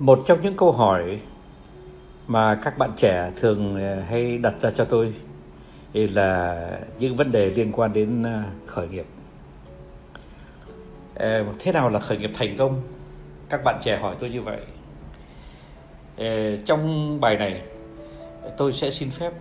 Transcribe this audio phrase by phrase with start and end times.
[0.00, 1.20] một trong những câu hỏi
[2.26, 5.14] mà các bạn trẻ thường ờ, hay đặt ra cho tôi
[5.92, 9.06] là những vấn đề liên quan đến ờ, khởi nghiệp.
[11.14, 12.82] Ờ, thế nào là khởi nghiệp thành công?
[13.48, 14.60] Các bạn trẻ hỏi tôi như vậy.
[16.64, 17.62] Trong bài này
[18.56, 19.32] tôi sẽ xin phép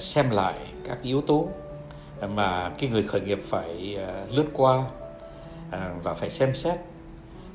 [0.00, 0.54] xem lại
[0.88, 1.48] các yếu tố
[2.28, 3.98] mà cái người khởi nghiệp phải
[4.34, 4.84] lướt qua
[6.02, 6.76] và phải xem xét,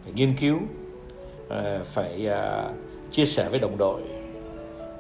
[0.04, 0.60] phải nghiên cứu
[1.52, 2.72] Ờ, phải ờ,
[3.12, 4.02] chia sẻ với đồng đội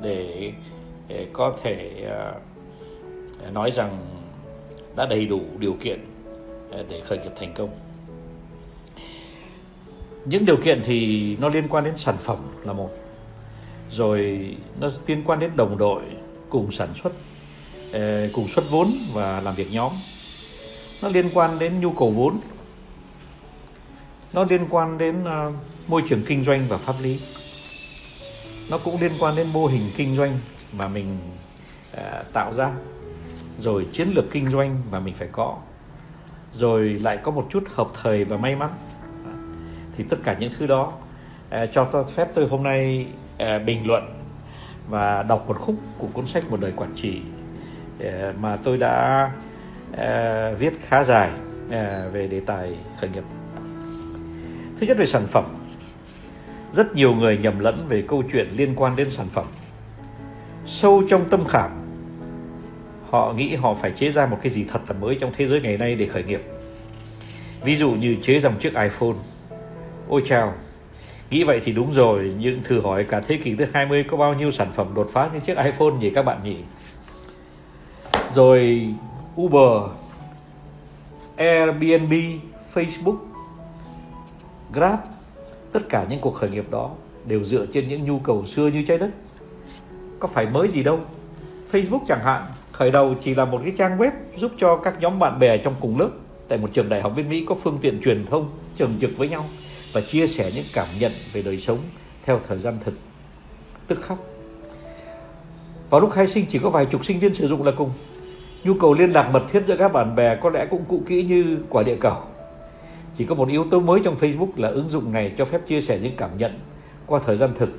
[0.01, 0.51] để,
[1.07, 2.33] để có thể ờ,
[3.51, 3.97] nói rằng
[4.95, 5.99] đã đầy đủ điều kiện
[6.89, 7.69] để khởi nghiệp thành công.
[10.25, 12.89] Những điều kiện thì nó liên quan đến sản phẩm là một
[13.91, 16.01] rồi nó liên quan đến đồng đội
[16.49, 17.13] cùng sản xuất
[18.33, 19.91] cùng xuất vốn và làm việc nhóm.
[21.01, 22.39] Nó liên quan đến nhu cầu vốn
[24.33, 25.53] nó liên quan đến uh,
[25.87, 27.19] môi trường kinh doanh và pháp lý.
[28.71, 30.37] Nó cũng liên quan đến mô hình kinh doanh
[30.77, 31.17] mà mình
[31.93, 32.71] uh, tạo ra.
[33.57, 35.57] Rồi chiến lược kinh doanh mà mình phải có.
[36.53, 38.69] Rồi lại có một chút hợp thời và may mắn.
[39.97, 40.93] Thì tất cả những thứ đó
[41.63, 44.03] uh, cho phép tôi hôm nay uh, bình luận
[44.89, 47.21] và đọc một khúc của cuốn sách một đời quản trị
[47.97, 49.31] uh, mà tôi đã
[49.91, 51.29] uh, viết khá dài
[51.67, 53.23] uh, về đề tài khởi nghiệp.
[54.81, 55.45] Thứ nhất về sản phẩm.
[56.71, 59.45] Rất nhiều người nhầm lẫn về câu chuyện liên quan đến sản phẩm.
[60.65, 61.71] Sâu trong tâm khảm,
[63.09, 65.61] họ nghĩ họ phải chế ra một cái gì thật là mới trong thế giới
[65.61, 66.41] ngày nay để khởi nghiệp.
[67.63, 69.15] Ví dụ như chế dòng chiếc iPhone.
[70.07, 70.53] Ôi chào,
[71.29, 74.33] nghĩ vậy thì đúng rồi, nhưng thử hỏi cả thế kỷ thứ 20 có bao
[74.33, 76.57] nhiêu sản phẩm đột phá như chiếc iPhone nhỉ các bạn nhỉ?
[78.33, 78.87] Rồi
[79.41, 79.91] Uber,
[81.37, 82.13] Airbnb,
[82.73, 83.30] Facebook
[84.73, 84.99] Grab,
[85.71, 86.91] tất cả những cuộc khởi nghiệp đó
[87.25, 89.09] đều dựa trên những nhu cầu xưa như trái đất.
[90.19, 90.99] Có phải mới gì đâu.
[91.71, 95.19] Facebook chẳng hạn, khởi đầu chỉ là một cái trang web giúp cho các nhóm
[95.19, 96.09] bạn bè trong cùng lớp
[96.47, 99.29] tại một trường đại học bên Mỹ có phương tiện truyền thông trường trực với
[99.29, 99.45] nhau
[99.93, 101.77] và chia sẻ những cảm nhận về đời sống
[102.23, 102.93] theo thời gian thực.
[103.87, 104.17] Tức khắc.
[105.89, 107.91] Vào lúc khai sinh chỉ có vài chục sinh viên sử dụng là cùng.
[108.63, 111.23] Nhu cầu liên lạc mật thiết giữa các bạn bè có lẽ cũng cụ kỹ
[111.23, 112.17] như quả địa cầu
[113.21, 115.81] chỉ có một yếu tố mới trong Facebook là ứng dụng này cho phép chia
[115.81, 116.59] sẻ những cảm nhận
[117.05, 117.69] qua thời gian thực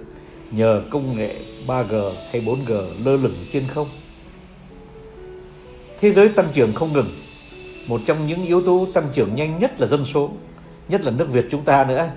[0.50, 1.36] nhờ công nghệ
[1.66, 3.86] 3G hay 4G lơ lửng trên không.
[6.00, 7.10] Thế giới tăng trưởng không ngừng.
[7.86, 10.30] Một trong những yếu tố tăng trưởng nhanh nhất là dân số,
[10.88, 12.10] nhất là nước Việt chúng ta nữa.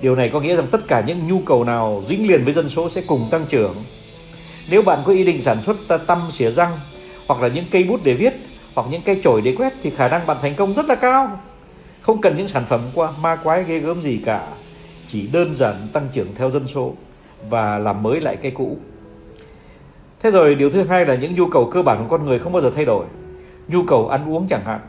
[0.00, 2.68] Điều này có nghĩa rằng tất cả những nhu cầu nào dính liền với dân
[2.68, 3.74] số sẽ cùng tăng trưởng.
[4.70, 6.78] Nếu bạn có ý định sản xuất tăm xỉa răng
[7.28, 8.32] hoặc là những cây bút để viết
[8.74, 11.40] hoặc những cây chổi để quét thì khả năng bạn thành công rất là cao.
[12.06, 14.48] Không cần những sản phẩm qua ma quái ghê gớm gì cả,
[15.06, 16.94] Chỉ đơn giản tăng trưởng theo dân số
[17.48, 18.78] Và làm mới lại cái cũ.
[20.20, 22.52] Thế rồi điều thứ hai là những nhu cầu cơ bản của con người không
[22.52, 23.06] bao giờ thay đổi.
[23.68, 24.80] Nhu cầu ăn uống chẳng hạn,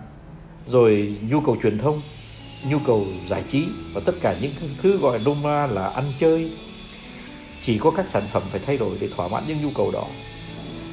[0.66, 1.96] Rồi nhu cầu truyền thông,
[2.70, 4.52] Nhu cầu giải trí Và tất cả những
[4.82, 6.52] thứ gọi nôm na là ăn chơi.
[7.62, 10.04] Chỉ có các sản phẩm phải thay đổi để thỏa mãn những nhu cầu đó.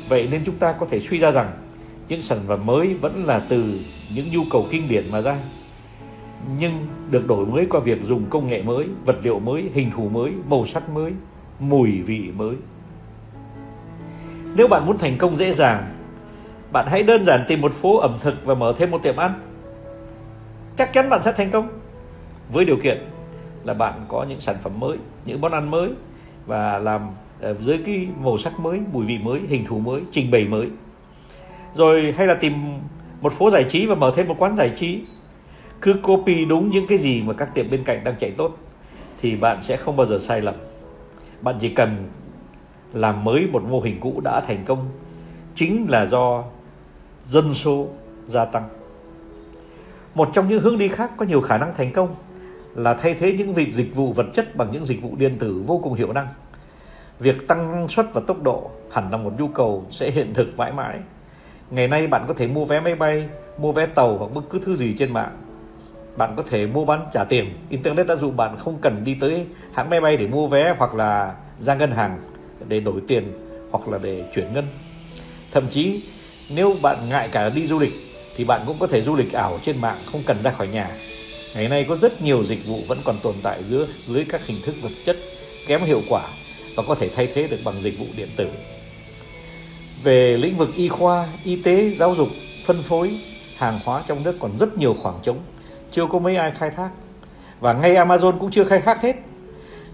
[0.08, 1.52] Vậy nên chúng ta có thể suy ra rằng
[2.08, 3.80] những sản phẩm mới vẫn là từ
[4.14, 5.38] những nhu cầu kinh điển mà ra
[6.59, 10.09] nhưng được đổi mới qua việc dùng công nghệ mới, vật liệu mới, hình thù
[10.09, 11.12] mới, màu sắc mới,
[11.59, 12.56] mùi vị mới.
[14.56, 15.84] Nếu bạn muốn thành công dễ dàng,
[16.72, 19.41] bạn hãy đơn giản tìm một phố ẩm thực và mở thêm một tiệm ăn.
[20.77, 21.69] Chắc chắn bạn sẽ thành công.
[22.53, 22.99] Với điều kiện
[23.65, 25.91] là bạn có những sản phẩm mới, những món ăn mới
[26.47, 27.10] và làm
[27.41, 30.69] ờ, dưới cái màu sắc mới, mùi vị mới, hình thù mới, trình bày mới.
[31.75, 32.53] Rồi hay là tìm
[33.21, 35.00] một phố giải trí và mở thêm một quán giải trí
[35.84, 38.56] cứ copy đúng những cái gì mà các tiệm bên cạnh đang chạy tốt,
[39.21, 40.55] thì bạn sẽ không bao giờ sai lầm.
[41.41, 42.09] Bạn chỉ cần
[42.93, 44.89] làm mới một mô hình cũ đã thành công,
[45.55, 46.45] chính là do
[47.27, 47.87] dân số
[48.27, 48.69] gia tăng.
[50.15, 52.15] Một trong những hướng đi khác có nhiều khả năng thành công
[52.75, 55.63] là thay thế những vị dịch vụ vật chất bằng những dịch vụ điện tử
[55.66, 56.27] vô cùng hiệu năng.
[57.19, 60.59] Việc tăng năng suất và tốc độ hẳn là một nhu cầu sẽ hiện thực
[60.59, 60.98] mãi mãi.
[61.71, 63.28] Ngày nay bạn có thể mua vé máy bay,
[63.59, 65.37] mua vé tàu hoặc bất cứ thứ gì trên mạng
[66.16, 67.53] bạn có thể mua bán trả tiền.
[67.71, 70.95] Internet đã giúp bạn không cần đi tới hãng máy bay để mua vé hoặc
[70.95, 72.19] là ra ngân hàng
[72.69, 73.33] để đổi tiền
[73.71, 74.69] hoặc là để chuyển ngân.
[75.53, 76.03] Thậm chí,
[76.51, 77.93] nếu bạn ngại cả đi du lịch,
[78.37, 80.91] thì bạn cũng có thể du lịch ảo trên mạng, không cần ra khỏi nhà.
[81.55, 84.59] Ngày nay có rất nhiều dịch vụ vẫn còn tồn tại dưới dưới các hình
[84.65, 85.16] thức vật chất
[85.66, 86.28] kém hiệu quả
[86.77, 88.49] và có thể thay thế được bằng dịch vụ điện tử.
[90.03, 92.28] Về lĩnh vực y khoa, y tế, giáo dục,
[92.65, 93.19] phân phối,
[93.57, 95.39] hàng hóa trong nước còn rất nhiều khoảng trống
[95.94, 96.91] chưa có mấy ai khai thác.
[97.60, 99.16] Và ngay Amazon cũng chưa khai thác hết.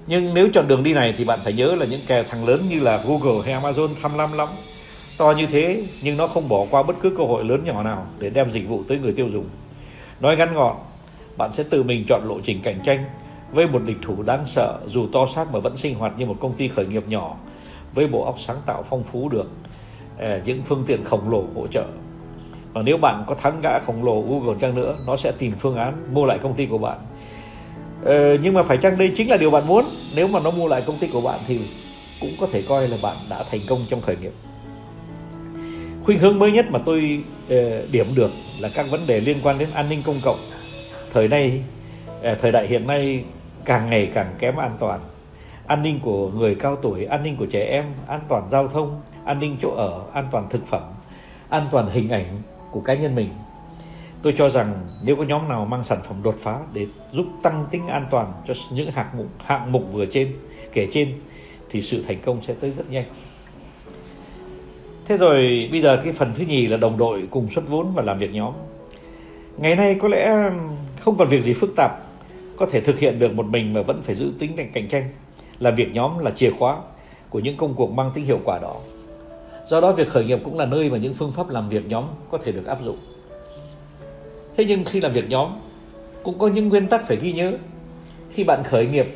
[0.07, 2.61] Nhưng nếu chọn đường đi này thì bạn phải nhớ là những kẻ thằng lớn
[2.69, 4.49] như là Google hay Amazon tham lam lắm.
[5.19, 8.07] To như thế nhưng nó không bỏ qua bất cứ cơ hội lớn nhỏ nào
[8.19, 9.49] để đem dịch vụ tới người tiêu dùng.
[10.21, 10.77] Nói ngắn gọn,
[11.37, 13.05] bạn sẽ tự mình chọn lộ trình cạnh tranh
[13.53, 16.37] với một địch thủ đáng sợ dù to xác mà vẫn sinh hoạt như một
[16.41, 17.37] công ty khởi nghiệp nhỏ,
[17.95, 19.51] với bộ óc sáng tạo phong phú được
[20.19, 21.85] à, những phương tiện khổng lồ hỗ trợ
[22.73, 25.77] và nếu bạn có thắng gã khổng lồ Google chăng nữa nó sẽ tìm phương
[25.77, 26.99] án mua lại công ty của bạn.
[28.05, 29.85] Ờ, nhưng mà phải chăng đây chính là điều bạn muốn?
[30.17, 31.61] Nếu mà nó mua lại công ty của bạn thì
[32.21, 34.33] cũng có thể coi là bạn đã thành công trong khởi nghiệp.
[36.05, 37.53] Khuynh hướng mới nhất mà tôi uh,
[37.93, 38.31] điểm được
[38.61, 40.39] là các vấn đề liên quan đến an ninh công cộng.
[41.13, 41.63] Thời nay
[42.19, 43.25] uh, thời đại hiện nay
[43.65, 45.01] càng ngày càng kém an toàn.
[45.67, 49.01] An ninh của người cao tuổi an ninh của trẻ em an toàn giao thông
[49.25, 50.83] an ninh chỗ ở an toàn thực phẩm
[51.51, 52.27] an toàn hình ảnh
[52.71, 53.29] của cá nhân mình.
[54.23, 57.67] Tôi cho rằng nếu có nhóm nào mang sản phẩm đột phá để giúp tăng
[57.71, 60.33] tính an toàn cho những hạng mục hạng mục vừa trên,
[60.73, 61.13] kể trên,
[61.71, 63.05] thì sự thành công sẽ tới rất nhanh.
[65.07, 68.03] Thế rồi, bây giờ cái phần thứ nhì là đồng đội cùng xuất vốn và
[68.03, 68.53] làm việc nhóm.
[69.57, 70.51] Ngày nay có lẽ
[71.01, 71.91] không còn việc gì phức tạp
[72.57, 75.11] có thể thực hiện được một mình mà vẫn phải giữ tính cạnh tranh.
[75.59, 76.77] Làm việc nhóm là chìa khóa
[77.31, 78.77] của những công cuộc mang tính hiệu quả đó
[79.71, 82.05] do đó việc khởi nghiệp cũng là nơi mà những phương pháp làm việc nhóm
[82.31, 82.99] có thể được áp dụng.
[84.57, 85.59] Thế nhưng khi làm việc nhóm,
[86.23, 87.53] cũng có những nguyên tắc phải ghi nhớ.
[88.31, 89.07] Khi bạn khởi nghiệp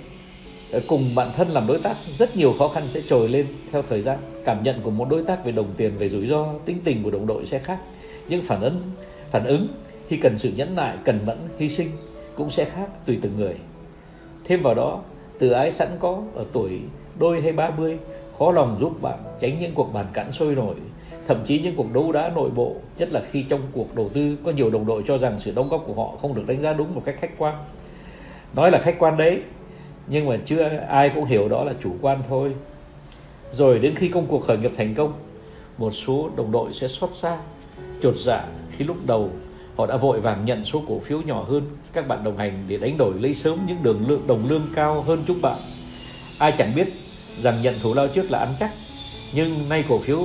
[0.73, 3.83] ờ, cùng bạn thân làm đối tác, rất nhiều khó khăn sẽ trồi lên theo
[3.83, 4.19] thời gian.
[4.45, 7.11] Cảm nhận của một đối tác về đồng tiền, về rủi ro, tính tình của
[7.11, 7.79] đồng đội sẽ khác.
[8.29, 8.83] Những phản ứng
[9.31, 9.67] phản ứng
[10.09, 11.91] khi cần sự nhẫn nại, cần mẫn, hy sinh
[12.37, 13.55] cũng sẽ khác tùy từng người.
[14.45, 15.01] Thêm vào đó,
[15.39, 16.81] từ ái sẵn có ở tuổi
[17.19, 17.99] đôi hay ba mươi
[18.39, 20.75] khó lòng giúp bạn tránh những cuộc bàn cãi sôi nổi,
[21.27, 24.37] thậm chí những cuộc đấu đá nội bộ, nhất là khi trong cuộc đầu tư,
[24.45, 26.73] có nhiều đồng đội cho rằng sự đóng góp của họ không được đánh giá
[26.73, 27.55] đúng một cách khách quan.
[28.55, 29.41] Nói là khách quan đấy,
[30.07, 32.55] nhưng mà chưa ai cũng hiểu đó là chủ quan thôi.
[33.51, 35.13] Rồi đến khi công cuộc khởi nghiệp thành công,
[35.79, 37.39] một số đồng đội sẽ xót xa
[38.03, 38.45] chột dạ
[38.77, 39.31] khi lúc đầu
[39.77, 41.63] họ đã vội vàng nhận số cổ phiếu nhỏ hơn.
[41.93, 45.03] Các bạn đồng hành để đánh đổi lấy sớm những đường lương đồng lương cao
[45.03, 45.59] hơn chúng bạn.
[46.39, 46.87] Ai chẳng biết
[47.43, 48.71] rằng nhận thù lao trước là ăn chắc.
[49.35, 50.19] Nhưng nay cổ phiếu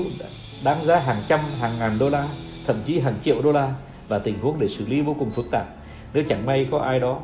[0.64, 2.28] đáng giá hàng trăm, hàng ngàn đô la,
[2.68, 3.74] thậm chí hàng triệu đô la
[4.08, 5.68] và tình huống để xử lý vô cùng phức tạp.
[6.14, 7.20] Nếu chẳng may có ai đó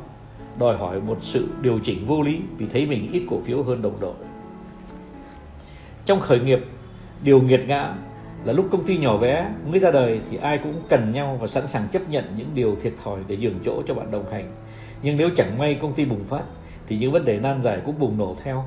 [0.58, 3.82] đòi hỏi một sự điều chỉnh vô lý vì thấy mình ít cổ phiếu hơn
[3.82, 4.14] đồng đội.
[6.06, 6.60] Trong khởi nghiệp,
[7.22, 7.94] điều nghiệt ngã
[8.44, 11.46] là lúc công ty nhỏ bé mới ra đời thì ai cũng cần nhau và
[11.46, 14.52] sẵn sàng chấp nhận những điều thiệt thòi để nhường chỗ cho bạn đồng hành.
[15.02, 16.42] Nhưng nếu chẳng may công ty bùng phát
[16.86, 18.64] thì những vấn đề nan giải cũng bùng nổ theo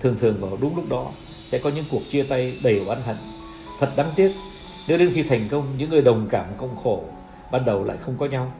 [0.00, 1.06] thường thường vào đúng lúc đó
[1.50, 3.16] sẽ có những cuộc chia tay đầy oán hận.
[3.80, 4.32] Thật đáng tiếc,
[4.88, 7.04] nếu đến khi thành công, những người đồng cảm công khổ
[7.52, 8.52] ban đầu lại không có nhau.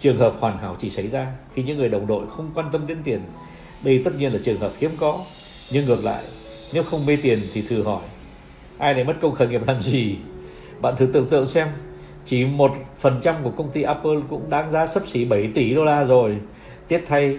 [0.00, 2.86] Trường hợp hoàn hảo chỉ xảy ra khi những người đồng đội không quan tâm
[2.86, 3.20] đến tiền.
[3.82, 5.20] Đây tất nhiên là trường hợp hiếm có,
[5.70, 6.24] nhưng ngược lại,
[6.72, 8.02] nếu không mê tiền thì thử hỏi,
[8.78, 10.16] ai lại mất công khởi nghiệp làm gì?
[10.80, 11.68] Bạn thử tưởng tượng xem,
[12.26, 15.74] chỉ một phần trăm của công ty Apple cũng đáng giá sấp xỉ 7 tỷ
[15.74, 16.38] đô la rồi.
[16.88, 17.38] Tiếc thay,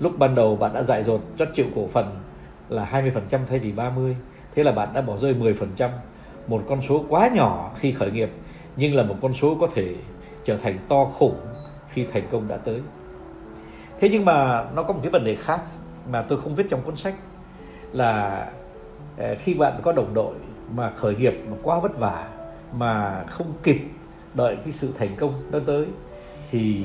[0.00, 2.23] lúc ban đầu bạn đã dại dột, rất chịu cổ phần
[2.68, 4.16] là 20% thay vì 30
[4.54, 5.90] thế là bạn đã bỏ rơi 10%
[6.46, 8.30] một con số quá nhỏ khi khởi nghiệp,
[8.76, 9.94] nhưng là một con số có thể
[10.44, 11.36] trở thành to khủng
[11.92, 12.80] khi thành công đã tới.
[14.00, 15.60] Thế nhưng mà nó có một cái vấn đề khác
[16.10, 17.14] mà tôi không viết trong cuốn sách,
[17.92, 18.46] là
[19.18, 20.34] ờ, khi bạn có đồng đội
[20.74, 22.28] mà khởi nghiệp mà quá vất vả,
[22.72, 23.80] mà không kịp
[24.34, 25.86] đợi cái sự thành công đó tới,
[26.50, 26.82] thì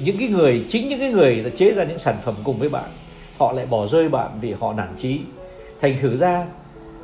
[0.00, 2.68] những cái người, chính những cái người đã chế ra những sản phẩm cùng với
[2.68, 2.90] bạn
[3.38, 5.20] họ lại bỏ rơi bạn vì họ nản trí
[5.80, 6.46] thành thử ra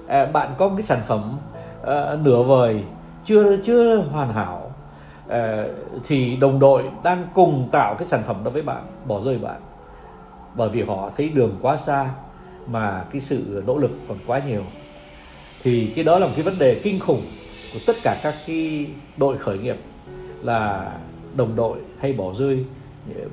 [0.07, 1.39] à, bạn có cái sản phẩm
[1.87, 2.83] à, nửa vời,
[3.25, 4.73] chưa chưa hoàn hảo
[5.29, 5.65] à,
[6.05, 9.61] thì đồng đội đang cùng tạo cái sản phẩm đó với bạn, bỏ rơi bạn.
[10.55, 12.11] Bởi vì họ thấy đường quá xa
[12.67, 14.63] mà cái sự nỗ lực còn quá nhiều.
[15.63, 17.23] Thì cái đó là một cái vấn đề kinh khủng
[17.73, 19.77] của tất cả các cái đội khởi nghiệp
[20.43, 20.93] là
[21.37, 22.65] đồng đội hay bỏ rơi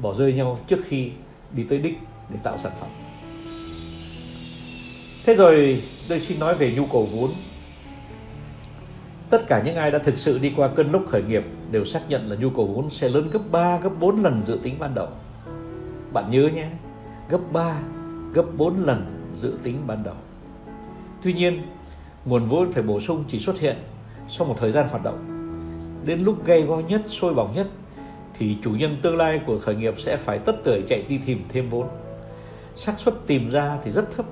[0.02, 1.12] bỏ rơi nhau trước khi
[1.52, 1.98] đi tới đích
[2.30, 2.90] để tạo sản phẩm
[5.26, 7.32] thế rồi tôi xin nói về nhu cầu vốn
[9.30, 12.02] tất cả những ai đã thực sự đi qua cơn lốc khởi nghiệp đều xác
[12.10, 14.94] nhận là nhu cầu vốn sẽ lớn gấp 3, gấp 4 lần dự tính ban
[14.96, 15.08] đầu.
[16.14, 16.68] Bạn nhớ nhé,
[17.30, 17.80] gấp 3,
[18.34, 20.16] gấp 4 lần dự tính ban đầu.
[21.24, 21.62] Tuy nhiên,
[22.26, 23.76] nguồn vốn phải bổ sung chỉ xuất hiện
[24.30, 25.18] sau một thời gian hoạt động.
[26.06, 27.68] Đến lúc gây go nhất, sôi bỏng nhất
[28.34, 31.44] thì chủ nhân tương lai của khởi nghiệp sẽ phải tất tưởi chạy đi tìm
[31.50, 31.88] thêm vốn
[32.78, 34.26] xác suất tìm ra thì rất thấp.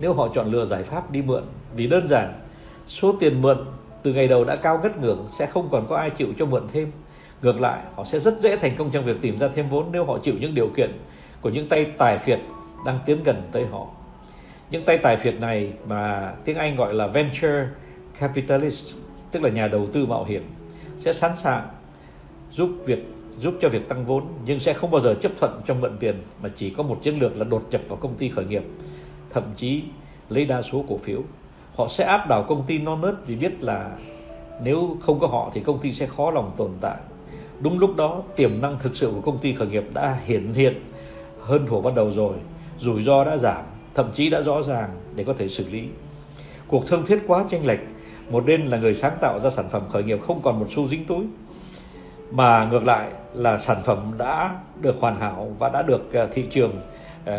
[0.00, 1.42] Nếu họ chọn lựa giải pháp đi mượn,
[1.76, 2.34] vì đơn giản,
[2.88, 3.58] số tiền mượn
[4.02, 6.62] từ ngày đầu đã cao ngất ngưỡng sẽ không còn có ai chịu cho mượn
[6.72, 6.92] thêm.
[7.42, 10.04] Ngược lại, họ sẽ rất dễ thành công trong việc tìm ra thêm vốn nếu
[10.04, 10.90] họ chịu những điều kiện
[11.40, 12.40] của những tay tài phiệt
[12.86, 13.86] đang tiến gần tới họ.
[14.70, 17.66] Những tay tài phiệt này mà tiếng Anh gọi là venture
[18.18, 18.94] capitalist,
[19.32, 20.42] tức là nhà đầu tư mạo hiểm,
[20.98, 21.68] sẽ sẵn sàng
[22.50, 25.80] giúp việc giúp cho việc tăng vốn, nhưng sẽ không bao giờ chấp thuận trong
[25.80, 28.44] mượn tiền, mà chỉ có một chiến lược là đột nhập vào công ty khởi
[28.44, 28.62] nghiệp.
[29.30, 29.82] Thậm chí,
[30.28, 31.22] lấy đa số cổ phiếu,
[31.74, 33.90] họ sẽ áp đảo công ty non nớt vì biết là
[34.62, 36.96] nếu không có họ thì công ty sẽ khó lòng tồn tại.
[37.60, 40.74] Đúng lúc đó, tiềm năng thực sự của công ty khởi nghiệp đã hiển hiện
[41.40, 42.34] hơn thuở ban đầu rồi,
[42.80, 45.84] rủi ro đã giảm, thậm chí đã rõ ràng để có thể xử lý.
[46.68, 47.80] Cuộc thương thuyết quá tranh lệch,
[48.30, 50.88] một bên là người sáng tạo ra sản phẩm khởi nghiệp không còn một xu
[50.88, 51.24] dính túi
[52.32, 56.46] mà ngược lại là sản phẩm đã được hoàn hảo và đã được à, thị
[56.50, 56.80] trường
[57.24, 57.32] uh,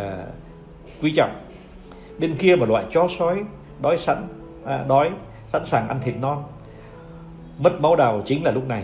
[1.02, 1.36] quý trọng.
[2.20, 3.44] Bên kia một loại chó sói
[3.82, 4.28] đói sẵn
[4.66, 5.12] à, đói
[5.48, 6.44] sẵn sàng ăn thịt non.
[7.60, 8.84] Mất máu đào chính là lúc này.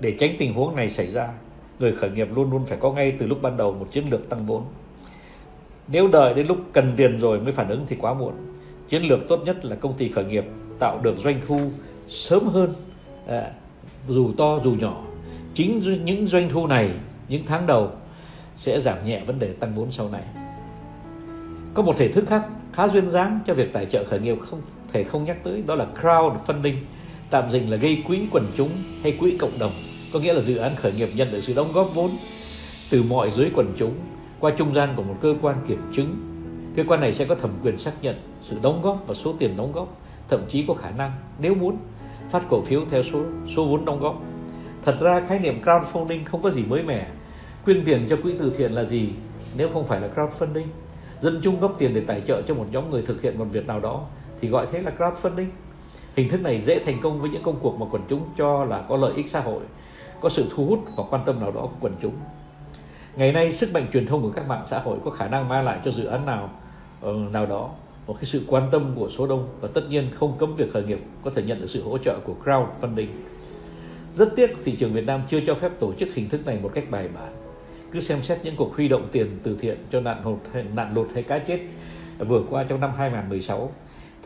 [0.00, 1.28] Để tránh tình huống này xảy ra
[1.78, 4.28] người khởi nghiệp luôn luôn phải có ngay từ lúc ban đầu một chiến lược
[4.28, 4.62] tăng vốn.
[5.88, 8.32] Nếu đợi đến lúc cần tiền rồi mới phản ứng thì quá muộn.
[8.88, 10.44] Chiến lược tốt nhất là công ty khởi nghiệp
[10.78, 11.60] tạo được doanh thu
[12.08, 12.72] sớm hơn
[13.26, 13.52] à,
[14.08, 15.02] dù to dù nhỏ,
[15.54, 16.90] chính những doanh thu này,
[17.28, 17.90] những tháng đầu
[18.56, 20.22] sẽ giảm nhẹ vấn đề tăng vốn sau này.
[21.74, 24.60] Có một thể thức khác khá duyên dáng cho việc tài trợ khởi nghiệp không
[24.92, 26.76] thể không nhắc tới, đó là crowdfunding,
[27.30, 28.70] tạm dịch là gây quỹ quần chúng
[29.02, 29.72] hay quỹ cộng đồng,
[30.12, 32.10] có nghĩa là dự án khởi nghiệp nhận được sự đóng góp vốn
[32.90, 33.94] từ mọi giới quần chúng
[34.40, 36.16] qua trung gian của một cơ quan kiểm chứng.
[36.76, 39.56] Cơ quan này sẽ có thẩm quyền xác nhận sự đóng góp và số tiền
[39.56, 39.96] đóng góp,
[40.28, 41.76] thậm chí có khả năng nếu muốn
[42.30, 44.22] phát cổ phiếu theo số số vốn đóng góp.
[44.82, 47.06] Thật ra khái niệm crowdfunding không có gì mới mẻ.
[47.64, 49.12] Quyên tiền cho quỹ từ thiện là gì
[49.56, 50.66] nếu không phải là crowdfunding?
[51.20, 53.66] Dân chung góp tiền để tài trợ cho một nhóm người thực hiện một việc
[53.66, 54.04] nào đó
[54.40, 55.48] thì gọi thế là crowdfunding.
[56.16, 58.82] Hình thức này dễ thành công với những công cuộc mà quần chúng cho là
[58.88, 59.62] có lợi ích xã hội,
[60.20, 62.14] có sự thu hút và quan tâm nào đó của quần chúng.
[63.16, 65.64] Ngày nay, sức mạnh truyền thông của các mạng xã hội có khả năng mang
[65.64, 66.50] lại cho dự án nào
[67.00, 67.70] ờ, nào đó
[68.06, 70.84] một cái sự quan tâm của số đông và tất nhiên không cấm việc khởi
[70.84, 73.08] nghiệp có thể nhận được sự hỗ trợ của crowdfunding
[74.14, 76.70] rất tiếc thị trường Việt Nam chưa cho phép tổ chức hình thức này một
[76.74, 77.32] cách bài bản
[77.92, 80.94] cứ xem xét những cuộc huy động tiền từ thiện cho nạn lụt hay, nạn
[80.94, 81.60] lột hay cá chết
[82.18, 83.72] vừa qua trong năm 2016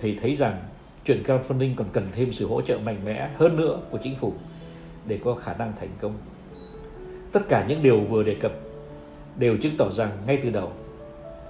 [0.00, 0.62] thì thấy rằng
[1.04, 4.32] chuyện crowdfunding còn cần thêm sự hỗ trợ mạnh mẽ hơn nữa của chính phủ
[5.06, 6.12] để có khả năng thành công.
[7.32, 8.52] Tất cả những điều vừa đề cập
[9.36, 10.72] đều chứng tỏ rằng ngay từ đầu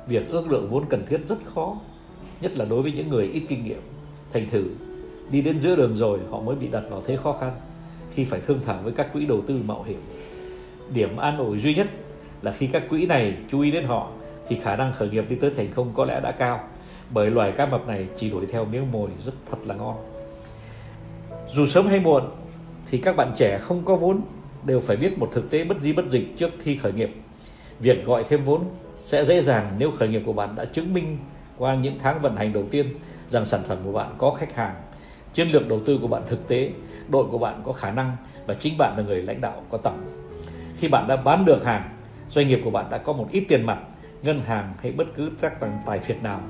[0.08, 1.76] việc ước lượng vốn cần thiết rất khó,
[2.40, 3.80] nhất là đối với những người ít kinh nghiệm.
[4.32, 4.64] Thành thử,
[5.30, 7.52] đi đến giữa đường rồi họ mới bị đặt vào thế khó khăn
[8.14, 10.00] khi phải thương thảo với các quỹ đầu tư mạo hiểm.
[10.94, 11.87] Điểm an ủi duy nhất
[12.42, 14.11] là khi các quỹ này chú ý đến họ
[14.49, 16.61] thì khả năng khởi nghiệp đi tới thành công có lẽ đã cao,
[17.11, 19.97] bởi loài cá mập này chỉ đuổi theo miếng mồi rất thật là ngon.
[21.54, 22.23] Dù sớm hay muộn
[22.87, 24.20] thì các bạn trẻ không có vốn
[24.66, 27.11] đều phải biết một thực tế bất di bất dịch trước khi khởi nghiệp.
[27.80, 28.64] Việc gọi thêm vốn
[28.97, 31.18] sẽ dễ dàng nếu khởi nghiệp của bạn đã chứng minh
[31.61, 32.95] qua những tháng vận hành đầu tiên
[33.29, 34.75] rằng sản phẩm của bạn có khách hàng,
[35.33, 36.71] chiến lược đầu tư của bạn thực tế,
[37.09, 38.12] đội của bạn có khả năng
[38.47, 39.95] và chính bạn là người lãnh đạo có tầm.
[40.76, 41.97] Khi bạn đã bán được hàng,
[42.31, 43.79] doanh nghiệp của bạn đã có một ít tiền mặt,
[44.23, 45.52] ngân hàng hay bất cứ các
[45.87, 46.40] tài phiệt nào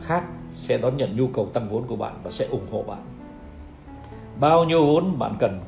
[0.00, 3.04] khác sẽ đón nhận nhu cầu tăng vốn của bạn và sẽ ủng hộ bạn
[4.40, 5.60] bao nhiêu vốn bạn cần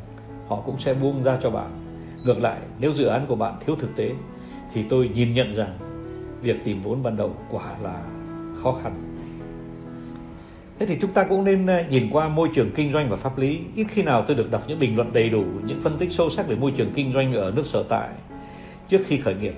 [0.48, 1.70] họ cũng sẽ buông ra cho bạn
[2.24, 4.10] ngược lại nếu dự án của bạn thiếu thực tế
[4.72, 5.78] thì tôi nhìn nhận rằng
[6.40, 8.02] việc tìm vốn ban đầu quả là
[8.64, 8.92] khó khăn
[10.78, 13.38] thế thì chúng ta cũng nên ờ, nhìn qua môi trường kinh doanh và pháp
[13.38, 16.12] lý ít khi nào tôi được đọc những bình luận đầy đủ, những phân tích
[16.12, 18.08] sâu sắc về môi trường kinh doanh ở nước sở tại
[18.88, 19.54] trước khi khởi nghiệp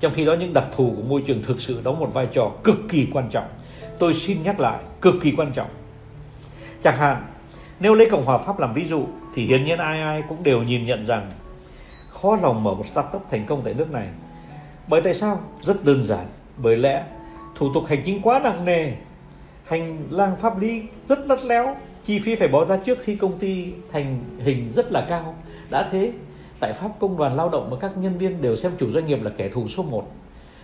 [0.00, 2.52] trong khi đó, những đặc thù của môi trường thực sự đóng một vai trò
[2.64, 3.48] cực kỳ quan trọng
[3.98, 5.68] tôi xin nhắc lại, cực kỳ quan trọng
[6.82, 7.26] chẳng hạn,
[7.80, 10.62] nếu lấy Cộng hòa Pháp làm ví dụ, thì hiển nhiên ai ai cũng đều
[10.62, 11.30] nhìn nhận rằng
[12.08, 14.06] khó lòng mở một startup thành công tại nước này.
[14.88, 15.40] Bởi tại sao?
[15.62, 16.26] Rất đơn giản.
[16.56, 17.04] Bởi lẽ
[17.54, 18.92] thủ tục hành chính quá nặng nề,
[19.64, 23.38] hành lang pháp lý rất lắt léo, chi phí phải bỏ ra trước khi công
[23.38, 25.34] ty thành hình rất là cao.
[25.70, 26.12] Đã thế,
[26.60, 29.22] tại Pháp công đoàn lao động và các nhân viên đều xem chủ doanh nghiệp
[29.22, 30.12] là kẻ thù số 1.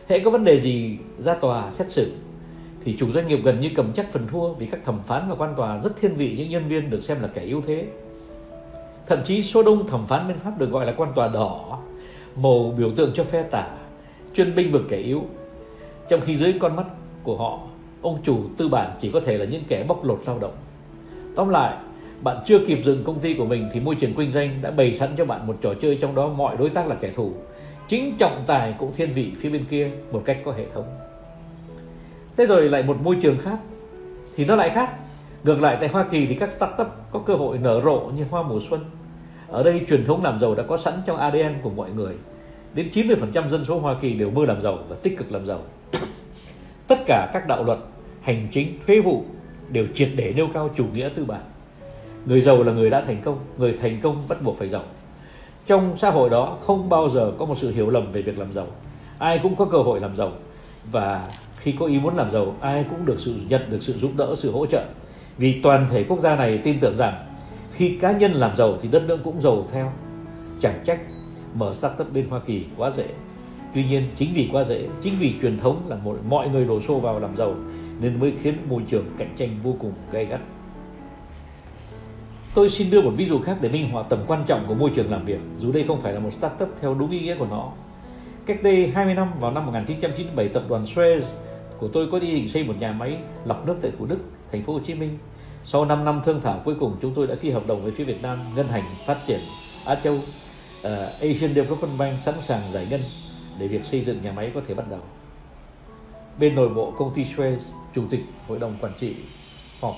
[0.09, 2.13] Hệ có vấn đề gì ra tòa xét xử
[2.85, 5.35] thì chủ doanh nghiệp gần như cầm chắc phần thua vì các thẩm phán và
[5.35, 7.87] quan tòa rất thiên vị những nhân viên được xem là kẻ yếu thế.
[9.07, 11.79] Thậm chí số đông thẩm phán bên Pháp được gọi là quan tòa đỏ,
[12.37, 13.69] màu biểu tượng cho phe tả,
[14.35, 15.25] chuyên binh vực kẻ yếu.
[16.09, 16.87] Trong khi dưới con mắt
[17.23, 17.61] của họ,
[18.03, 20.55] ông chủ tư bản chỉ có thể là những kẻ bóc lột lao động.
[21.37, 21.77] Tóm lại,
[22.23, 24.95] bạn chưa kịp dựng công ty của mình thì môi trường kinh doanh đã bày
[24.95, 27.33] sẵn cho bạn một trò chơi trong đó mọi đối tác là kẻ thù.
[27.89, 30.85] Chính trọng tài cũng thiên vị phía bên kia một cách có hệ thống.
[32.37, 33.59] Thế rồi lại một môi trường khác.
[34.37, 34.95] Thì nó lại khác.
[35.45, 38.43] Ngược lại tại Hoa Kỳ thì các startup có cơ hội nở rộ như hoa
[38.43, 38.85] mùa xuân.
[39.49, 42.15] Ở đây truyền thống làm giàu đã có sẵn trong ADN của mọi người.
[42.75, 45.61] Đến 90% dân số Hoa Kỳ đều mơ làm giàu và tích cực làm giàu
[46.87, 47.79] tất cả các đạo luật,
[48.23, 49.25] hành chính, thuế vụ
[49.69, 51.41] đều triệt để nêu cao chủ nghĩa tư bản.
[52.27, 54.83] Người giàu là người đã thành công, người thành công bắt buộc phải giàu.
[55.67, 58.53] Trong xã hội đó, không bao giờ có một sự hiểu lầm về việc làm
[58.53, 58.67] giàu.
[59.19, 60.33] Ai cũng có cơ hội làm giàu.
[60.93, 64.11] Và khi có ý muốn làm giàu, ai cũng được sự nhận, được sự giúp
[64.17, 64.85] đỡ, sự hỗ trợ.
[65.37, 67.27] Vì toàn thể quốc gia này tin tưởng rằng,
[67.73, 69.93] khi cá nhân làm giàu thì đất nước cũng giàu theo.
[70.61, 71.01] Chẳng trách
[71.55, 73.05] mở startup bên Hoa Kỳ quá dễ
[73.75, 76.81] tuy nhiên chính vì quá dễ chính vì truyền thống là mọi, mọi người đổ
[76.81, 77.55] xô vào làm giàu
[78.01, 80.41] nên mới khiến môi trường cạnh tranh vô cùng gay gắt
[82.55, 84.91] Tôi xin đưa một ví dụ khác để minh họa tầm quan trọng của môi
[84.95, 87.47] trường làm việc, dù đây không phải là một startup theo đúng ý nghĩa của
[87.51, 87.73] nó.
[88.47, 91.21] Cách đây 20 năm, vào năm 1997, tập đoàn Suez
[91.79, 94.19] của tôi có đi định xây một nhà máy lọc nước tại Thủ Đức,
[94.53, 95.19] thành phố Hồ Chí Minh.
[95.65, 98.05] Sau 5 năm thương thảo cuối cùng chúng tôi đã ký hợp đồng với phía
[98.05, 99.41] Việt Nam ngân hàng phát triển
[99.87, 100.23] Á Châu uh,
[101.21, 103.01] Asian Development Bank sẵn sàng giải ngân
[103.59, 105.01] để việc xây dựng nhà máy có thể bắt đầu.
[106.39, 107.57] Bên nội bộ công ty Suez,
[107.95, 109.17] chủ tịch hội đồng quản trị
[109.81, 109.95] họp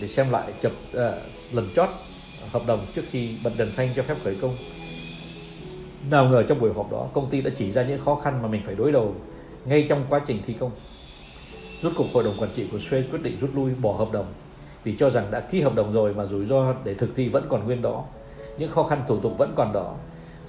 [0.00, 1.88] để xem lại chập uh, lần chót
[2.52, 4.54] hợp đồng trước khi bật đèn xanh cho phép khởi công.
[6.10, 8.48] Nào ngờ trong buổi họp đó công ty đã chỉ ra những khó khăn mà
[8.48, 9.14] mình phải đối đầu
[9.64, 10.70] ngay trong quá trình thi công.
[11.82, 14.26] Rút cục hội đồng quản trị của Suez quyết định rút lui bỏ hợp đồng
[14.84, 17.46] vì cho rằng đã ký hợp đồng rồi mà rủi ro để thực thi vẫn
[17.48, 18.04] còn nguyên đó.
[18.58, 19.94] Những khó khăn thủ tục vẫn còn đó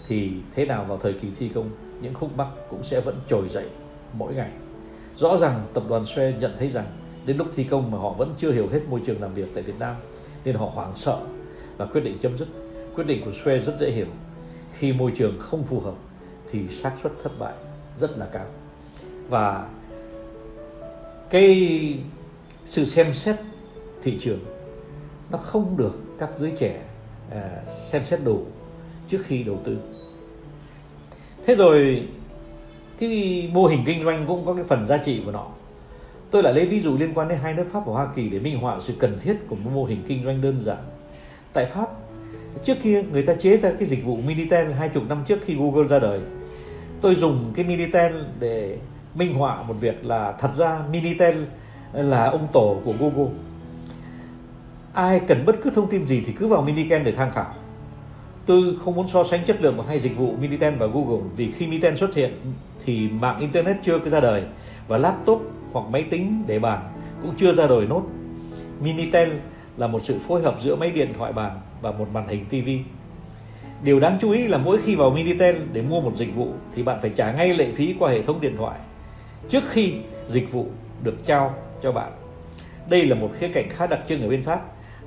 [0.08, 1.70] thì thế nào vào thời kỳ thi công?
[2.02, 3.66] Những khúc mắc cũng sẽ vẫn trồi dậy
[4.14, 4.52] mỗi ngày
[5.20, 6.86] rõ ràng tập đoàn Xe nhận thấy rằng
[7.26, 9.64] đến lúc thi công mà họ vẫn chưa hiểu hết môi trường làm việc tại
[9.64, 9.96] Việt Nam,
[10.46, 11.20] nên họ hoảng sợ
[11.78, 12.48] và quyết định chấm dứt.
[12.96, 14.06] Quyết định của Xe rất dễ hiểu.
[14.74, 15.94] Khi môi trường không phù hợp
[16.52, 17.54] thì xác suất thất bại
[18.00, 18.46] rất là cao.
[19.30, 19.68] Và
[21.30, 21.98] cái
[22.66, 23.36] sự xem xét
[24.04, 24.40] thị trường
[25.32, 26.82] nó không được các giới trẻ
[27.32, 28.46] à, xem xét đủ
[29.10, 29.78] trước khi đầu tư.
[31.50, 32.08] Thế rồi
[33.00, 35.48] cái mô hình kinh doanh cũng có cái phần giá trị của nó
[36.32, 38.40] Tôi lại lấy ví dụ liên quan đến hai nước Pháp và Hoa Kỳ để
[38.40, 40.78] minh họa sự cần thiết của một mô hình kinh doanh đơn giản.
[41.54, 41.88] Tại Pháp,
[42.64, 45.56] trước kia người ta chế ra cái dịch vụ Minitel hai chục năm trước khi
[45.56, 46.20] Google ra đời.
[47.02, 48.78] Tôi dùng cái Minitel để
[49.16, 51.36] minh họa một việc là thật ra Minitel
[51.94, 53.32] là ông tổ của Google.
[54.94, 57.54] Ai cần bất cứ thông tin gì thì cứ vào Minitel để tham khảo.
[58.50, 61.52] Tôi không muốn so sánh chất lượng của hai dịch vụ Minitel và Google, vì
[61.52, 62.34] khi Minitel xuất hiện
[62.86, 64.44] thì mạng Internet chưa ra đời
[64.88, 66.80] và laptop hoặc máy tính để bàn
[67.22, 68.04] cũng chưa ra đời nốt.
[68.82, 69.30] Minitel
[69.78, 72.70] là một sự phối hợp giữa máy điện thoại bàn và một màn hình TV.
[73.84, 76.84] Điều đáng chú ý là mỗi khi vào Minitel để mua một dịch vụ thì
[76.84, 78.80] bạn phải trả ngay lệ phí qua hệ thống điện thoại
[79.50, 79.94] trước khi
[80.28, 80.68] dịch vụ
[81.04, 82.12] được trao cho bạn.
[82.90, 84.62] Đây là một khía cạnh khá đặc trưng ở bên Pháp.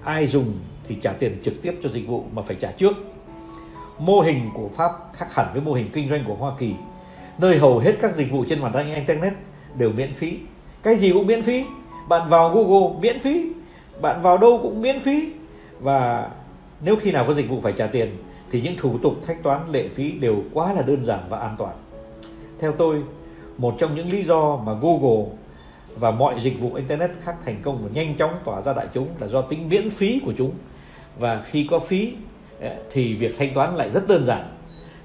[0.05, 0.55] Ai dùng
[0.89, 2.97] thì trả tiền trực tiếp cho dịch vụ mà phải trả trước.
[3.99, 6.75] Mô hình của Pháp khác hẳn với mô hình kinh doanh của Hoa Kỳ,
[7.39, 9.33] nơi hầu hết các dịch vụ trên mặt hình Internet
[9.79, 10.39] đều miễn phí.
[10.83, 11.65] Cái gì cũng miễn phí.
[12.09, 13.49] Bạn vào google miễn phí.
[14.01, 15.29] Bạn vào đâu cũng miễn phí.
[15.81, 16.31] Và
[16.81, 18.17] nếu khi nào có dịch vụ phải trả tiền
[18.51, 21.55] thì những thủ tục thanh toán lệ phí đều quá là đơn giản và an
[21.59, 21.77] toàn.
[22.59, 23.03] Theo tôi
[23.59, 25.25] một trong những lý do mà google
[25.97, 29.09] và mọi dịch vụ internet khác thành công và nhanh chóng tỏa ra đại chúng
[29.21, 30.53] là do tính miễn phí của chúng.
[31.19, 32.13] Và khi có phí
[32.91, 34.57] thì việc thanh toán lại rất đơn giản.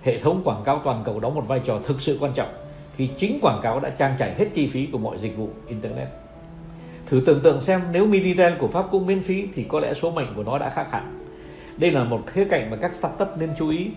[0.04, 2.54] Hệ thống quảng cáo toàn cầu đóng một vai trò thực sự quan trọng
[2.96, 6.08] khi chính quảng cáo đã trang trải hết chi phí của mọi dịch vụ internet.
[7.06, 10.12] Thử tưởng tượng xem, nếu Minitel của Pháp cũng miễn phí thì có lẽ số
[10.12, 11.20] mệnh của nó đã khác hẳn.
[11.78, 13.88] Đây là một khía cạnh mà các startup nên chú ý.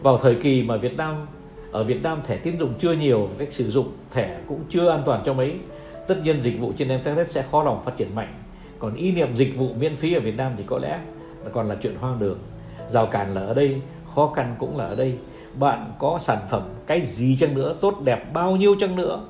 [0.00, 1.26] Vào thời kỳ mà Việt Nam,
[1.72, 5.02] ở Việt Nam thẻ tín dụng chưa nhiều cách sử dụng thẻ cũng chưa an
[5.06, 5.54] toàn cho mấy,
[6.08, 8.34] tất nhiên dịch vụ trên internet sẽ khó lòng phát triển mạnh.
[8.78, 11.00] Còn ý niệm dịch vụ miễn phí ở Việt Nam thì có lẽ
[11.52, 12.38] còn là chuyện hoang đường
[12.88, 13.80] rào cản là ở đây,
[14.14, 15.18] khó khăn cũng là ở đây.
[15.58, 19.24] Bạn có sản phẩm cái gì chăng nữa, tốt, đẹp, bao nhiêu chăng nữa.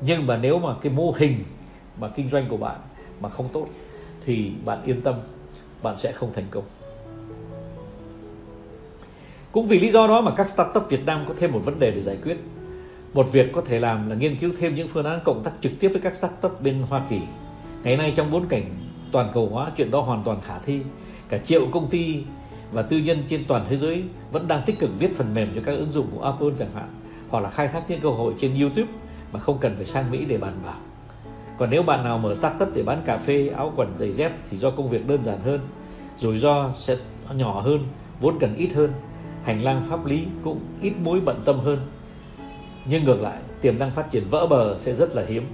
[0.00, 1.44] Nhưng mà nếu mà cái mô hình
[2.00, 2.76] mà kinh doanh của bạn
[3.20, 3.66] mà không tốt
[4.24, 5.14] thì bạn yên tâm,
[5.82, 6.64] bạn sẽ không thành công.
[9.52, 11.90] Cũng vì lý do đó mà các startup Việt Nam có thêm một vấn đề
[11.90, 12.36] để giải quyết.
[13.14, 15.72] Một việc có thể làm là nghiên cứu thêm những phương án cộng tác trực
[15.80, 17.20] tiếp với các startup bên Hoa Kỳ.
[17.82, 18.64] Ngày nay trong bối cảnh
[19.12, 20.80] toàn cầu hóa, chuyện đó hoàn toàn khả thi.
[21.28, 22.22] Cả triệu công ty
[22.72, 25.60] và tư nhân trên toàn thế giới vẫn đang tích cực viết phần mềm cho
[25.64, 26.88] các ứng dụng của Apple chẳng hạn
[27.28, 28.92] hoặc là khai thác những cơ hội trên YouTube
[29.32, 30.78] mà không cần phải sang Mỹ để bàn bạc.
[31.58, 34.56] Còn nếu bạn nào mở startup để bán cà phê, áo quần, giày dép thì
[34.56, 35.60] do công việc đơn giản hơn,
[36.16, 36.96] rủi ro sẽ
[37.34, 37.86] nhỏ hơn,
[38.20, 38.92] vốn cần ít hơn,
[39.44, 41.78] hành lang pháp lý cũng ít mối bận tâm hơn.
[42.86, 45.46] Nhưng ngược lại, tiềm năng phát triển vỡ bờ sẽ rất là hiếm,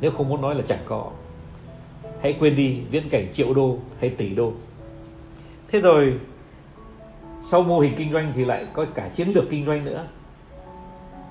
[0.00, 1.10] nếu không muốn nói là chẳng có.
[2.22, 4.52] Hãy quên đi viễn cảnh triệu đô hay tỷ đô.
[5.68, 6.14] Thế rồi
[7.44, 10.06] sau mô hình kinh doanh thì lại có cả chiến lược kinh doanh nữa.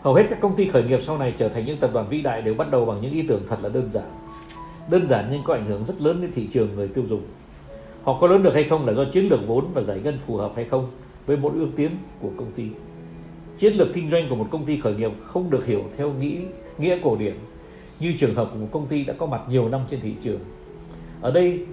[0.02, 2.21] Hầu hết các công ty khởi nghiệp sau này trở thành những tập đoàn vĩ
[2.21, 4.10] đại đều bắt đầu bằng những ý tưởng thật là đơn giản.
[4.89, 7.21] Đơn giản nhưng có ảnh hưởng rất lớn đến thị trường người tiêu dùng.
[8.04, 10.38] Họ có lớn được hay không là do chiến lược vốn và giải ngân phù
[10.38, 10.91] hợp hay không
[11.26, 12.63] với mỗi ước tiến của công ty.
[13.60, 16.38] Chiến lược kinh doanh của một công ty khởi nghiệp không được hiểu theo nghĩ,
[16.78, 17.34] nghĩa cổ điển,
[17.99, 20.39] như trường hợp của một công ty đã có mặt nhiều năm trên thị trường.
[21.21, 21.65] Ở đây,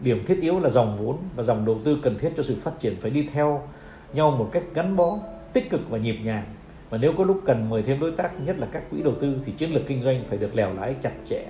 [0.00, 2.80] điểm thiết yếu là dòng vốn và dòng đầu tư cần thiết cho sự phát
[2.80, 3.62] triển phải đi theo
[4.12, 5.18] nhau một cách gắn bó,
[5.52, 6.44] tích cực và nhịp nhàng.
[6.90, 9.36] Và nếu có lúc cần mời thêm đối tác, nhất là các quỹ đầu tư,
[9.46, 11.44] thì chiến lược kinh doanh phải được lèo lái chặt chẽ.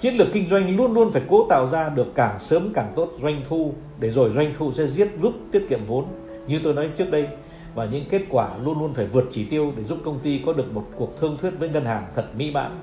[0.00, 3.12] Chiến lược kinh doanh luôn luôn phải cố tạo ra được càng sớm càng tốt
[3.22, 6.04] doanh thu, để rồi doanh thu sẽ giết giúp tiết kiệm vốn,
[6.46, 7.28] như tôi nói trước đây.
[7.74, 10.52] Và những kết quả luôn luôn phải vượt chỉ tiêu để giúp công ty có
[10.52, 12.78] được một cuộc thương thuyết với ngân hàng thật mỹ mãn.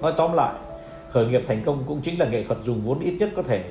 [0.00, 0.54] Nói tóm lại,
[1.10, 3.64] khởi nghiệp thành công cũng chính là nghệ thuật dùng vốn ít nhất có thể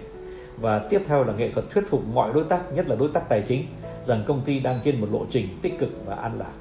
[0.61, 3.29] và tiếp theo là nghệ thuật thuyết phục mọi đối tác, nhất là đối tác
[3.29, 3.65] tài chính,
[4.05, 6.53] rằng công ty đang trên một lộ trình tích cực và an lạc.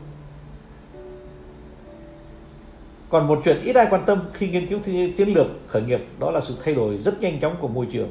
[3.10, 4.78] Còn một chuyện ít ai quan tâm khi nghiên cứu
[5.16, 8.08] chiến lược, khởi nghiệp, đó là sự thay đổi rất nhanh chóng của môi trường.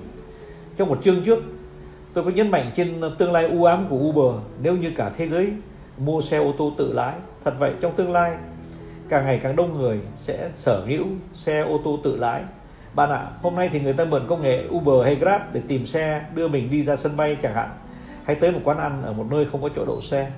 [0.78, 1.44] Trong một chương trước,
[2.14, 5.28] tôi có nhấn mạnh trên tương lai u ám của Uber, nếu như cả thế
[5.28, 5.52] giới
[5.98, 8.36] mua xe ô tô tự lái, thật vậy trong tương lai,
[9.10, 12.44] càng ngày càng đông người sẽ sở hữu xe ô tô tự lái
[12.98, 15.86] bạn ạ, hôm nay thì người ta mượn công nghệ Uber hay Grab để tìm
[15.86, 17.70] xe, đưa mình đi ra sân bay chẳng hạn.
[18.24, 20.32] Hay tới một quán ăn ở một nơi không có chỗ đậu xe.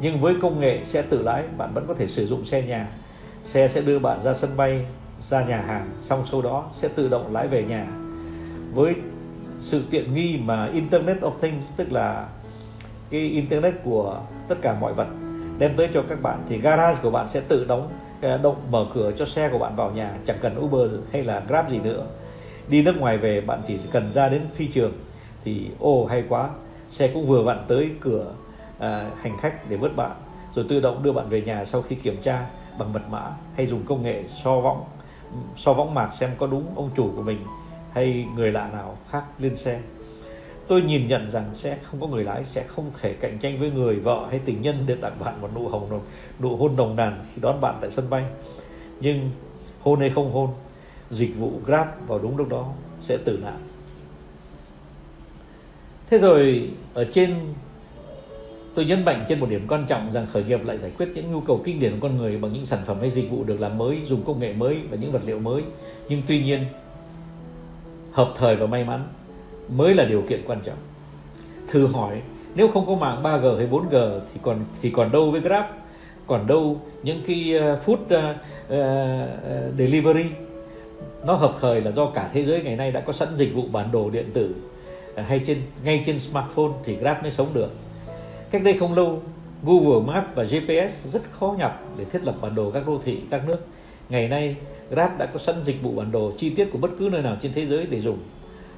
[0.00, 2.88] Nhưng với công nghệ xe tự lái, bạn vẫn có thể sử dụng xe nhà.
[3.44, 4.84] Xe sẽ đưa bạn ra sân bay,
[5.20, 7.86] ra nhà hàng, xong sau đó sẽ tự động lái về nhà.
[8.74, 8.94] Với
[9.58, 12.26] sự tiện nghi mà Internet of Things, tức là
[13.10, 15.08] cái internet của tất cả mọi vật,
[15.58, 18.86] đem tới cho các bạn, thì garage của bạn sẽ tự đóng Ờ, động mở
[18.94, 22.06] cửa cho xe của bạn vào nhà chẳng cần Uber hay là Grab gì nữa.
[22.68, 24.92] Đi nước ngoài về bạn chỉ cần ra đến phi trường.
[25.44, 26.50] Thì ô hay quá.
[26.90, 28.32] Xe cũng vừa vặn tới cửa
[28.78, 30.16] à, hành khách để vớt bạn
[30.54, 32.46] rồi tự động đưa bạn về nhà sau khi kiểm tra
[32.78, 34.84] bằng mật mã hay dùng công nghệ so võng
[35.56, 37.44] so võng mạc xem có đúng ông chủ của mình
[37.92, 39.80] hay người lạ nào khác lên xe
[40.70, 43.70] tôi nhìn nhận rằng sẽ không có người lái, sẽ không thể cạnh tranh với
[43.70, 46.00] người vợ hay tình nhân để tặng bạn một nụ hồng
[46.40, 48.24] nụ hôn nồng nàn khi đón bạn tại sân bay.
[49.00, 49.30] Nhưng
[49.80, 50.50] hôn hay không hôn,
[51.10, 53.58] dịch vụ grab vào đúng lúc đó sẽ tử nạn.
[56.10, 57.34] Thế rồi, ở trên,
[58.74, 61.32] tôi nhấn mạnh trên một điểm quan trọng rằng khởi nghiệp lại giải quyết những
[61.32, 63.60] nhu cầu kinh điển của con người bằng những sản phẩm hay dịch vụ được
[63.60, 65.62] làm mới, dùng công nghệ mới và những vật liệu mới.
[66.08, 66.64] Nhưng tuy nhiên,
[68.12, 69.08] hợp thời và may mắn
[69.76, 70.78] mới là điều kiện quan trọng.
[71.68, 72.22] Thử hỏi
[72.54, 75.64] nếu không có mạng 3G hay 4G thì còn thì còn đâu với Grab?
[76.26, 80.24] Còn đâu những cái ờ, food uh, uh, delivery?
[81.24, 83.62] Nó hợp thời là do cả thế giới ngày nay đã có sẵn dịch vụ
[83.72, 84.54] bản đồ điện tử
[85.16, 87.70] hay trên ngay trên smartphone thì Grab mới sống được.
[88.50, 89.22] Cách đây không lâu
[89.62, 93.20] Google Maps và GPS rất khó nhập để thiết lập bản đồ các đô thị
[93.30, 93.66] các nước.
[94.08, 94.56] Ngày nay
[94.90, 97.36] Grab đã có sẵn dịch vụ bản đồ chi tiết của bất cứ nơi nào
[97.42, 98.18] trên thế giới để dùng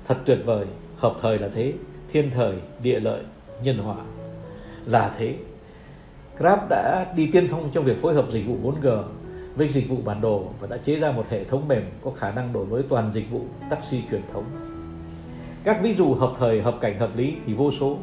[0.09, 1.73] thật tuyệt vời hợp thời là thế
[2.13, 3.23] thiên thời địa lợi
[3.63, 3.97] nhân hòa
[4.87, 5.35] là thế
[6.39, 9.03] Grab đã đi tiên phong trong việc phối hợp dịch vụ 4G
[9.57, 12.31] với dịch vụ bản đồ và đã chế ra một hệ thống mềm có khả
[12.31, 14.45] năng đổi mới toàn dịch vụ taxi truyền thống.
[15.65, 17.99] Các ví dụ hợp thời, hợp cảnh, hợp lý thì vô số.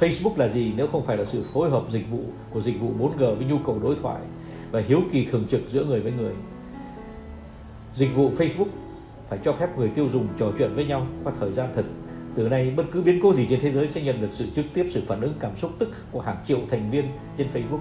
[0.00, 2.92] Facebook là gì nếu không phải là sự phối hợp dịch vụ của dịch vụ
[2.98, 4.20] 4G với nhu cầu đối thoại
[4.70, 6.34] và hiếu kỳ thường trực giữa người với người.
[7.94, 8.66] Dịch vụ Facebook
[9.30, 11.86] phải cho phép người tiêu dùng trò chuyện với nhau qua thời gian thực.
[12.34, 14.64] Từ nay, bất cứ biến cố gì trên thế giới sẽ nhận được sự trực
[14.74, 17.04] tiếp, sự phản ứng, cảm xúc tức của hàng triệu thành viên
[17.38, 17.80] trên Facebook.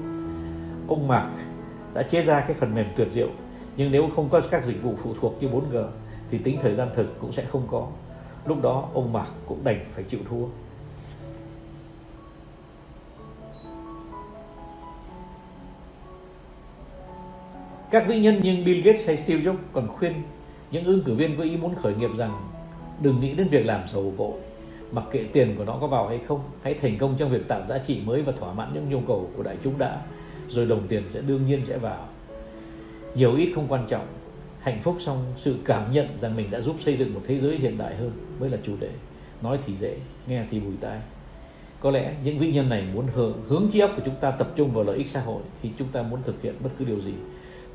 [0.88, 1.30] Ông Mark
[1.94, 3.30] đã chế ra cái phần mềm tuyệt diệu,
[3.78, 5.86] nhưng nếu không có các dịch vụ phụ thuộc như 4G
[6.32, 7.88] thì tính thời gian thực cũng sẽ không có.
[8.46, 10.46] Lúc đó, ông Mark cũng đành phải chịu thua.
[17.92, 20.14] Các vĩ nhân như Bill Gates hay Steve Jobs còn khuyên
[20.72, 22.50] những ứng cử viên có ý muốn khởi nghiệp rằng
[23.02, 24.40] đừng nghĩ đến việc làm giàu vội
[24.92, 27.62] mặc kệ tiền của nó có vào hay không hãy thành công trong việc tạo
[27.70, 30.02] giá trị mới và thỏa mãn những nhu cầu của đại chúng đã
[30.50, 32.06] rồi đồng tiền sẽ đương nhiên sẽ vào.
[33.16, 34.08] Nhiều ít không quan trọng
[34.60, 37.58] hạnh phúc xong sự cảm nhận rằng mình đã giúp xây dựng một thế giới
[37.58, 38.90] hiện đại hơn mới là chủ đề.
[39.42, 41.00] Nói thì dễ nghe thì bùi tai.
[41.80, 44.52] Có lẽ những vĩ nhân này muốn hướng, hướng trí óc của chúng ta tập
[44.56, 47.02] trung vào lợi ích xã hội khi chúng ta muốn thực hiện bất cứ điều
[47.02, 47.14] gì.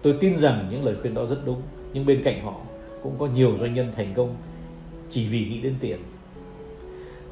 [0.02, 2.54] Tôi tin rằng những lời khuyên đó rất đúng nhưng bên cạnh họ
[3.04, 4.36] cũng có nhiều doanh nhân thành công
[5.10, 5.98] chỉ vì nghĩ đến tiền.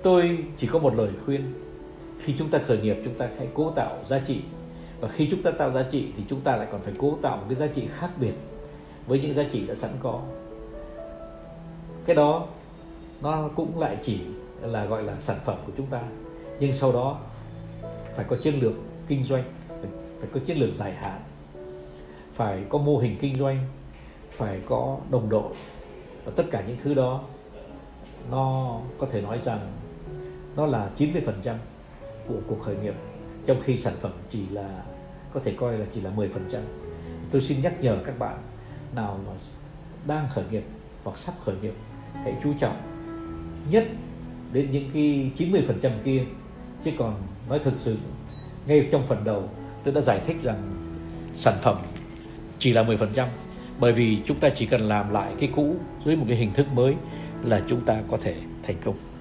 [0.03, 1.53] Tôi chỉ có một lời khuyên.
[2.19, 4.41] Khi chúng ta khởi nghiệp, chúng ta hãy cố tạo giá trị.
[5.01, 7.37] Và khi chúng ta tạo giá trị thì chúng ta lại còn phải cố tạo
[7.37, 8.33] một cái giá trị khác biệt
[9.07, 10.23] với những giá trị đã sẵn có.
[12.05, 12.47] Cái đó,
[13.23, 14.19] nó cũng lại chỉ
[14.63, 16.03] là gọi là sản phẩm của chúng ta.
[16.61, 17.21] Nhưng sau đó,
[18.15, 18.73] phải có chiến lược
[19.09, 19.45] kinh doanh,
[20.21, 21.21] phải có chiến lược dài hạn.
[22.33, 23.59] Phải có mô hình kinh doanh
[24.33, 25.53] phải có đồng đội.
[26.25, 27.25] Và tất cả những thứ đó,
[28.31, 29.73] nó có thể nói rằng
[30.57, 31.57] nó là 90%
[32.29, 32.95] của cuộc khởi nghiệp,
[33.47, 34.83] trong khi sản phẩm chỉ là,
[35.33, 36.29] có thể coi là chỉ là 10%.
[37.31, 38.39] Tôi xin nhắc nhở các bạn
[38.95, 39.33] nào mà
[40.07, 40.65] đang khởi nghiệp
[41.05, 41.75] hoặc sắp khởi nghiệp,
[42.15, 42.77] hãy chú trọng
[43.71, 43.85] nhất
[44.53, 46.25] đến những cái 90% kia.
[46.85, 47.97] Chứ còn nói thực sự,
[48.67, 49.49] ngay trong phần đầu,
[49.85, 50.63] tôi đã giải thích rằng
[51.35, 51.77] sản phẩm
[52.59, 53.27] chỉ là 10%
[53.83, 56.67] bởi vì chúng ta chỉ cần làm lại cái cũ dưới một cái hình thức
[56.75, 56.95] mới
[57.45, 59.12] là chúng ta có thể thành công.